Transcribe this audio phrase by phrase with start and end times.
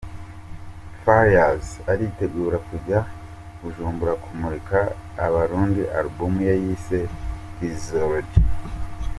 [1.03, 2.99] Farious aritegura kujya
[3.61, 4.83] Bujumbura kumurikira
[5.25, 6.99] abarundi Album ye yise
[7.55, 8.45] 'Fizology'.